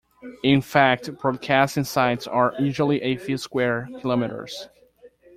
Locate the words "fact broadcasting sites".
0.61-2.25